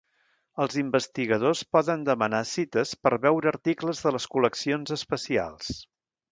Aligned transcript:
Els 0.63 0.77
investigadors 0.83 1.61
poden 1.77 2.07
demanar 2.07 2.41
cites 2.53 2.95
per 3.03 3.13
veure 3.27 3.53
articles 3.53 4.03
de 4.07 4.17
les 4.19 4.29
col·leccions 4.35 4.99
especials. 5.01 5.73